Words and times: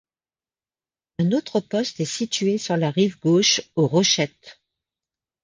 Un 1.19 1.31
autre 1.31 1.59
poste 1.59 1.99
est 1.99 2.05
situé 2.05 2.57
sur 2.57 2.75
la 2.75 2.89
rive 2.89 3.19
gauche, 3.19 3.61
aux 3.75 3.85
Rochettes. 3.85 4.59